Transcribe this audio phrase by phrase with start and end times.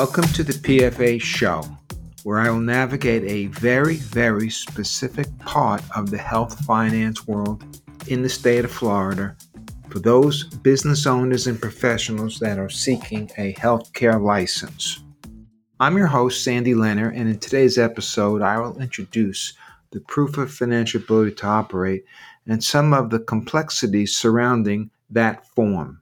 [0.00, 1.62] Welcome to the PFA show,
[2.22, 7.62] where I will navigate a very, very specific part of the health finance world
[8.06, 9.36] in the state of Florida
[9.90, 15.04] for those business owners and professionals that are seeking a healthcare license.
[15.80, 19.52] I'm your host, Sandy Lenner, and in today's episode, I will introduce
[19.90, 22.06] the proof of financial ability to operate
[22.46, 26.00] and some of the complexities surrounding that form.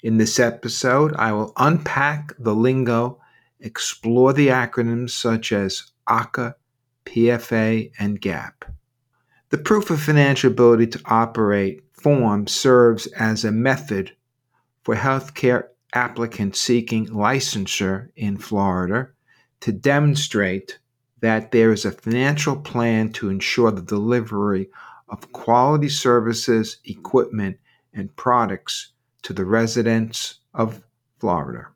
[0.00, 3.20] In this episode, I will unpack the lingo,
[3.58, 6.54] explore the acronyms such as AHCA,
[7.04, 8.62] PFA, and GAAP.
[9.50, 14.14] The proof of financial ability to operate form serves as a method
[14.84, 19.08] for healthcare applicants seeking licensure in Florida
[19.62, 20.78] to demonstrate
[21.22, 24.70] that there is a financial plan to ensure the delivery
[25.08, 27.58] of quality services, equipment,
[27.92, 30.82] and products to the residents of
[31.18, 31.68] Florida.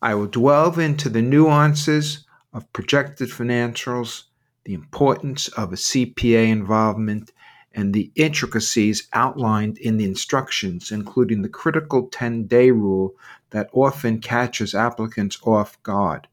[0.00, 4.24] I will delve into the nuances of projected financials,
[4.64, 7.32] the importance of a CPA involvement,
[7.74, 13.14] and the intricacies outlined in the instructions, including the critical 10 day rule
[13.50, 16.28] that often catches applicants off guard.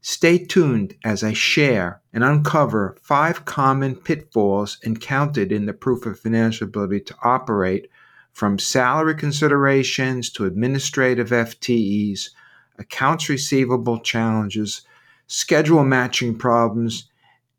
[0.00, 6.20] Stay tuned as I share and uncover five common pitfalls encountered in the proof of
[6.20, 7.88] financial ability to operate
[8.36, 12.28] from salary considerations to administrative FTEs,
[12.78, 14.82] accounts receivable challenges,
[15.26, 17.08] schedule matching problems,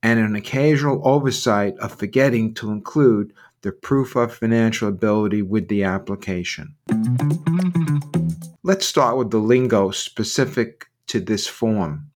[0.03, 5.83] and an occasional oversight of forgetting to include the proof of financial ability with the
[5.83, 6.75] application.
[8.61, 12.11] Let's start with the lingo specific to this form.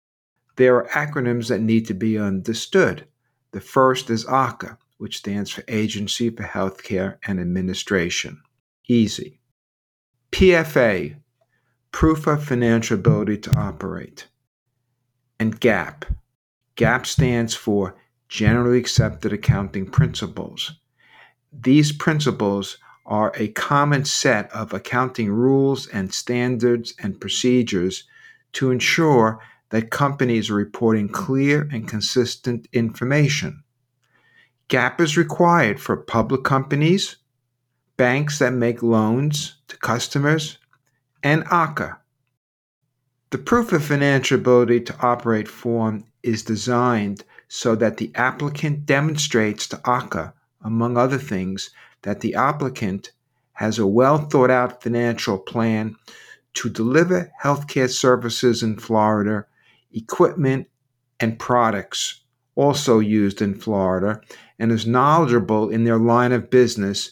[0.58, 3.08] There are acronyms that need to be understood.
[3.54, 8.44] The first is AHCA, which stands for Agency for Healthcare and Administration
[8.92, 9.40] easy.
[10.32, 11.16] PFA,
[11.92, 14.28] proof of financial ability to operate.
[15.40, 16.04] And GAAP.
[16.78, 17.96] GAAP stands for
[18.30, 20.80] Generally Accepted Accounting Principles.
[21.52, 28.06] These principles are a common set of accounting rules and standards and procedures
[28.54, 33.64] to ensure that companies are reporting clear and consistent information.
[34.70, 37.18] GAAP is required for public companies,
[38.02, 40.58] banks that make loans to customers,
[41.22, 41.98] and AHCA.
[43.30, 49.68] The proof of financial ability to operate form is designed so that the applicant demonstrates
[49.68, 51.70] to AHCA, among other things,
[52.02, 53.12] that the applicant
[53.52, 55.96] has a well thought out financial plan
[56.56, 59.46] to deliver healthcare services in Florida,
[59.94, 60.68] equipment
[61.20, 62.24] and products
[62.56, 64.20] also used in Florida,
[64.58, 67.12] and is knowledgeable in their line of business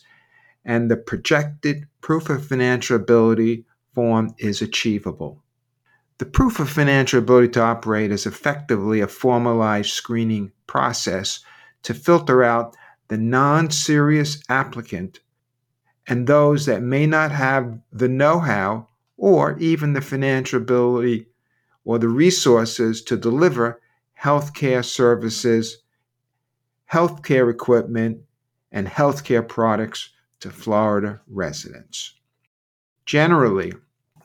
[0.69, 3.65] and the projected proof of financial ability
[3.95, 5.41] form is achievable.
[6.19, 11.39] The proof of financial ability to operate is effectively a formalized screening process
[11.81, 12.77] to filter out
[13.07, 15.21] the non serious applicant
[16.05, 21.25] and those that may not have the know how or even the financial ability
[21.83, 23.81] or the resources to deliver
[24.21, 25.79] healthcare services,
[26.93, 28.19] healthcare equipment,
[28.71, 32.15] and healthcare products to Florida residents.
[33.05, 33.73] Generally,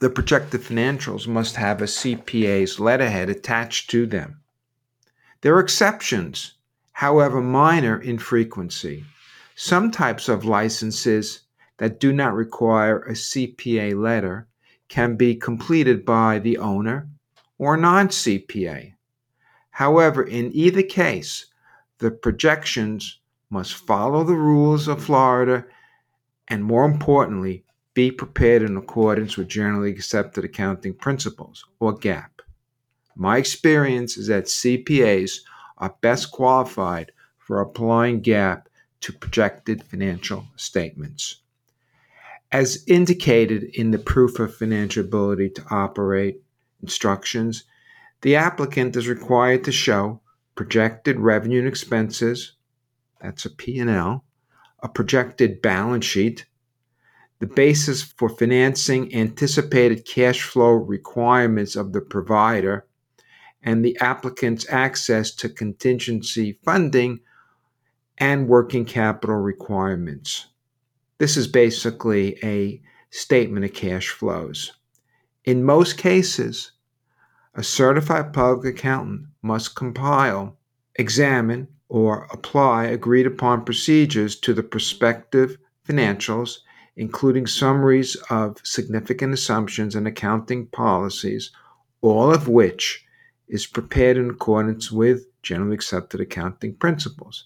[0.01, 4.41] the projected financials must have a CPA's letterhead attached to them.
[5.41, 6.55] There are exceptions,
[6.93, 9.05] however minor in frequency.
[9.55, 11.41] Some types of licenses
[11.79, 14.49] that do not require a CPA letter
[14.89, 17.09] can be completed by the owner
[17.59, 18.95] or non CPA.
[19.71, 21.47] However, in either case,
[21.99, 23.21] the projections
[23.51, 25.65] must follow the rules of Florida
[26.49, 32.41] and more importantly, be prepared in accordance with generally accepted accounting principles, or GAAP.
[33.17, 35.41] My experience is that CPAs
[35.79, 38.65] are best qualified for applying GAAP
[39.01, 41.41] to projected financial statements.
[42.51, 46.43] As indicated in the proof of financial ability to operate
[46.83, 47.65] instructions,
[48.23, 50.21] the applicant is required to show
[50.55, 52.53] projected revenue and expenses,
[53.21, 54.25] that's a P&L,
[54.85, 56.45] a projected balance sheet,
[57.41, 62.87] the basis for financing anticipated cash flow requirements of the provider,
[63.63, 67.19] and the applicant's access to contingency funding
[68.19, 70.49] and working capital requirements.
[71.19, 74.73] This is basically a statement of cash flows.
[75.45, 76.73] In most cases,
[77.55, 80.59] a certified public accountant must compile,
[80.97, 85.57] examine, or apply agreed upon procedures to the prospective
[85.89, 86.59] financials,
[86.97, 91.53] including summaries of significant assumptions and accounting policies,
[92.01, 93.07] all of which
[93.47, 97.45] is prepared in accordance with generally accepted accounting principles.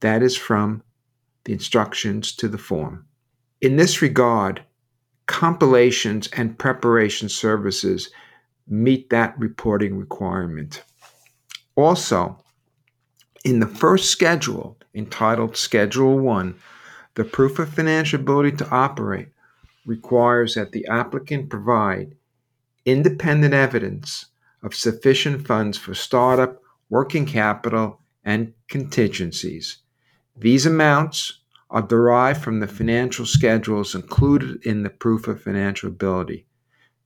[0.00, 0.82] That is from
[1.44, 3.06] the instructions to the form.
[3.62, 4.62] In this regard,
[5.24, 8.10] compilations and preparation services
[8.68, 10.82] meet that reporting requirement.
[11.74, 12.38] Also,
[13.44, 16.54] in the first schedule, entitled Schedule 1,
[17.14, 19.28] the proof of financial ability to operate
[19.84, 22.14] requires that the applicant provide
[22.84, 24.26] independent evidence
[24.62, 29.78] of sufficient funds for startup, working capital, and contingencies.
[30.36, 36.46] These amounts are derived from the financial schedules included in the proof of financial ability.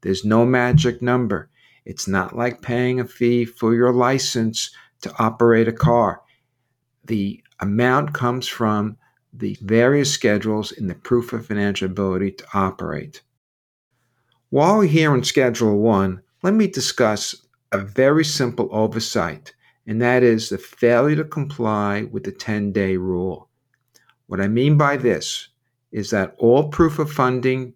[0.02, 1.48] There's no magic number.
[1.86, 6.20] It's not like paying a fee for your license to operate a car.
[7.06, 8.96] The amount comes from
[9.32, 13.22] the various schedules in the proof of financial ability to operate.
[14.50, 19.54] While we're here on Schedule 1, let me discuss a very simple oversight,
[19.86, 23.48] and that is the failure to comply with the 10 day rule.
[24.26, 25.48] What I mean by this
[25.92, 27.74] is that all proof of funding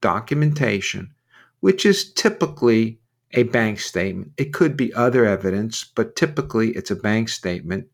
[0.00, 1.14] documentation,
[1.60, 2.98] which is typically
[3.32, 7.86] a bank statement, it could be other evidence, but typically it's a bank statement,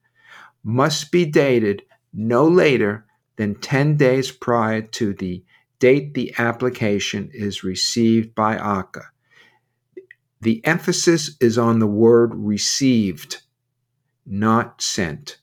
[0.69, 1.83] must be dated
[2.13, 3.07] no later
[3.37, 5.43] than 10 days prior to the
[5.79, 9.05] date the application is received by AHCA.
[10.43, 13.41] The emphasis is on the word received,
[14.27, 15.39] not sent.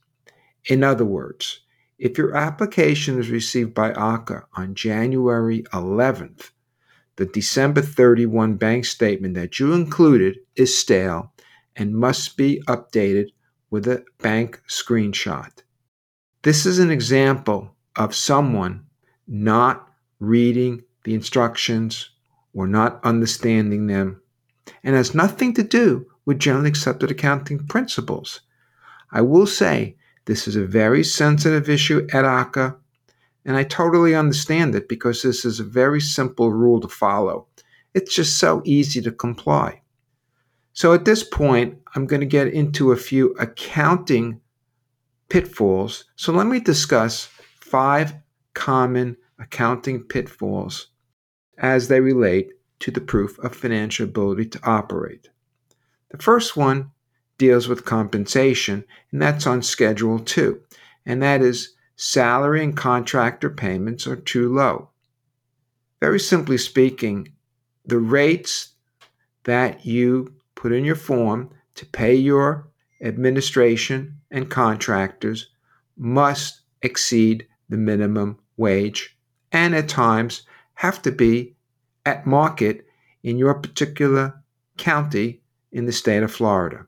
[0.69, 1.61] In other words,
[1.97, 6.51] if your application is received by AHCA on January 11th,
[7.15, 11.33] the December 31 bank statement that you included is stale
[11.75, 13.29] and must be updated
[13.69, 15.51] with a bank screenshot.
[16.43, 18.85] This is an example of someone
[19.27, 19.87] not
[20.19, 22.09] reading the instructions
[22.53, 24.21] or not understanding them
[24.83, 28.41] and has nothing to do with generally accepted accounting principles.
[29.11, 29.95] I will say
[30.25, 32.75] this is a very sensitive issue at AHCA,
[33.45, 37.47] and I totally understand it because this is a very simple rule to follow.
[37.93, 39.81] It's just so easy to comply.
[40.75, 44.41] So at this point, I'm going to get into a few accounting
[45.29, 46.03] pitfalls.
[46.17, 47.29] So let me discuss
[47.61, 48.13] five
[48.53, 50.87] common accounting pitfalls
[51.57, 52.49] as they relate
[52.79, 55.29] to the proof of financial ability to operate.
[56.09, 56.91] The first one
[57.37, 58.83] deals with compensation,
[59.13, 60.61] and that's on Schedule 2,
[61.05, 64.89] and that is salary and contractor payments are too low.
[66.01, 67.29] Very simply speaking,
[67.85, 68.73] the rates
[69.45, 70.33] that you
[70.65, 72.67] put in your form to pay your
[72.99, 75.51] administration and contractors
[75.95, 79.15] must exceed the minimum wage
[79.51, 80.41] and at times
[80.73, 81.55] have to be
[82.03, 82.87] at market
[83.21, 84.41] in your particular
[84.75, 85.39] county
[85.71, 86.87] in the state of Florida.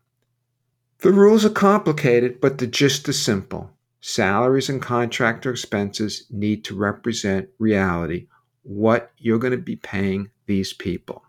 [1.02, 3.70] The rules are complicated, but the gist is simple.
[4.02, 8.26] Salaries and contractor expenses need to represent reality,
[8.64, 11.24] what you're going to be paying these people.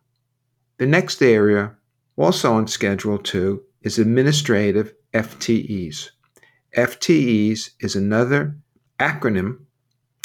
[0.79, 1.75] The next area,
[2.19, 6.11] also on Schedule 2, is administrative FTEs.
[6.77, 8.57] FTEs is another
[8.99, 9.61] acronym,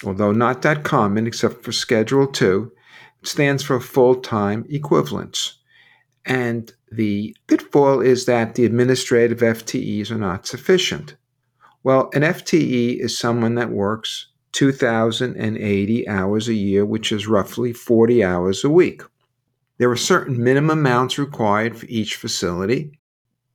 [0.04, 2.72] although not that common except for Schedule 2,
[3.22, 5.60] it stands for full time equivalents.
[6.26, 11.16] And the pitfall is that the administrative FTEs are not sufficient.
[11.84, 18.24] Well, an FTE is someone that works 2,080 hours a year, which is roughly 40
[18.24, 19.02] hours a week.
[19.78, 23.00] There are certain minimum amounts required for each facility.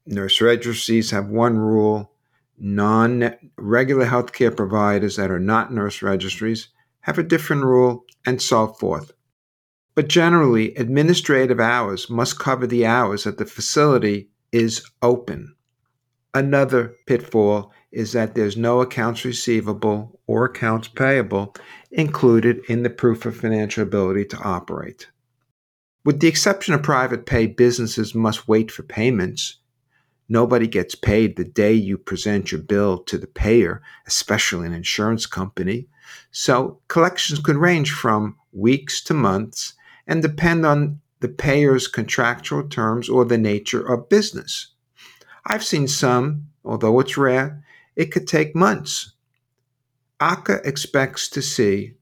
[0.06, 2.12] Nurse registries have one rule
[2.58, 6.68] non regular healthcare providers that are not nurse registries
[7.02, 9.12] have a different rule, and so forth.
[9.94, 15.54] But generally, administrative hours must cover the hours that the facility is open.
[16.34, 21.54] Another pitfall is that there's no accounts receivable or accounts payable
[21.90, 25.08] included in the proof of financial ability to operate.
[26.08, 29.58] With the exception of private pay, businesses must wait for payments
[30.26, 35.26] Nobody gets paid the day you present your bill to the payer, especially an insurance
[35.26, 35.88] company.
[36.30, 39.74] So collections could range from weeks to months
[40.06, 44.68] and depend on the payer's contractual terms or the nature of business.
[45.44, 47.62] I've seen some, although it's rare,
[47.96, 49.12] it could take months.
[50.20, 51.96] AHCA expects to see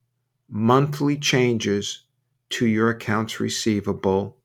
[0.49, 2.06] monthly changes
[2.51, 4.37] to your accounts receivable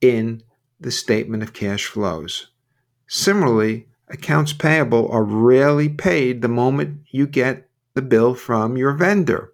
[0.00, 0.42] in
[0.80, 2.48] the statement of cash flows.
[3.06, 9.52] Similarly, accounts payable are rarely paid the moment you get the bill from your vendor.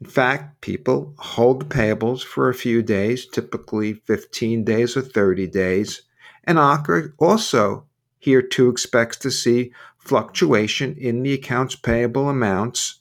[0.00, 5.46] In fact, people hold the payables for a few days, typically 15 days or 30
[5.46, 6.02] days,
[6.44, 7.86] and AHCA also
[8.18, 13.00] here too expects to see fluctuation in the accounts payable amounts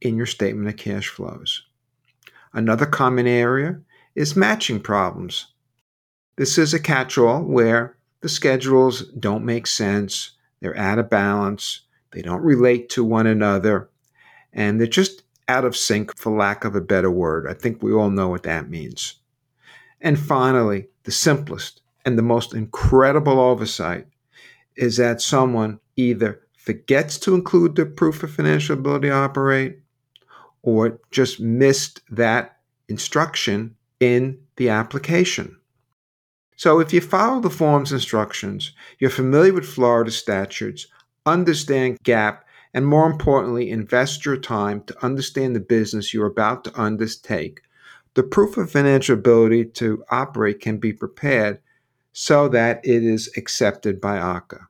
[0.00, 1.67] in your statement of cash flows.
[2.52, 3.80] Another common area
[4.14, 5.52] is matching problems.
[6.36, 11.82] This is a catch all where the schedules don't make sense, they're out of balance,
[12.12, 13.90] they don't relate to one another,
[14.52, 17.46] and they're just out of sync, for lack of a better word.
[17.48, 19.16] I think we all know what that means.
[20.00, 24.06] And finally, the simplest and the most incredible oversight
[24.76, 29.80] is that someone either forgets to include the proof of financial ability to operate
[30.62, 35.56] or just missed that instruction in the application.
[36.56, 40.88] So, if you follow the form's instructions, you're familiar with Florida statutes,
[41.24, 42.40] understand GAAP,
[42.74, 47.62] and more importantly, invest your time to understand the business you're about to undertake,
[48.14, 51.60] the proof of financial ability to operate can be prepared
[52.12, 54.66] so that it is accepted by AHCA.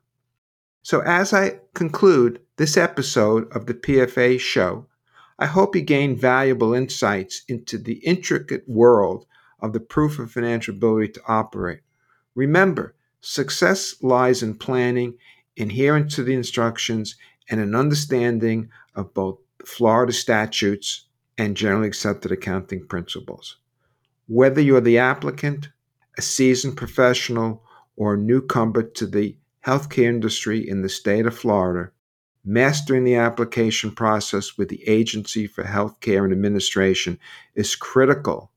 [0.83, 4.85] So, as I conclude this episode of the PFA show,
[5.41, 9.25] I hope you gain valuable insights into the intricate world
[9.61, 11.79] of the proof of financial ability to operate.
[12.35, 15.17] Remember, success lies in planning,
[15.57, 17.15] adherence to the instructions,
[17.49, 21.05] and an understanding of both Florida statutes
[21.37, 23.55] and generally accepted accounting principles.
[24.27, 25.69] Whether you're the applicant,
[26.17, 27.63] a seasoned professional,
[27.95, 31.91] or a newcomer to the healthcare industry in the state of Florida,
[32.49, 37.19] mastering the application process with the Agency for Healthcare and Administration
[37.53, 38.51] is critical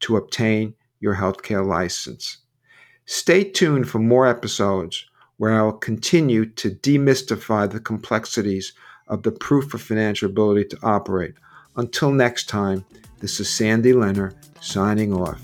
[0.00, 2.38] to obtain your healthcare license.
[3.06, 5.06] Stay tuned for more episodes
[5.36, 8.72] where I will continue to demystify the complexities
[9.06, 11.34] of the proof of financial ability to operate.
[11.76, 12.84] Until next time,
[13.20, 15.40] this is Sandy Lenner signing off.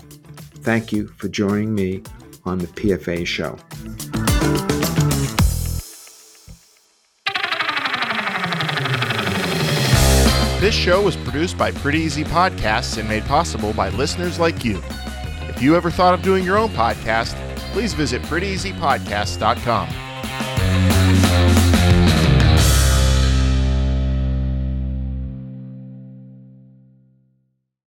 [0.61, 2.03] Thank you for joining me
[2.43, 3.57] on the PFA show.
[10.67, 14.83] This show was produced by Pretty Easy Podcasts and made possible by listeners like you.
[15.47, 17.35] If you ever thought of doing your own podcast,
[17.71, 20.06] please visit prettyeasypodcast.com.